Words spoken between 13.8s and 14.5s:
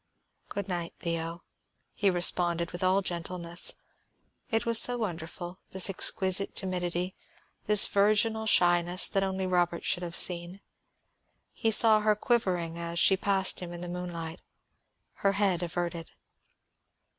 the moonlight,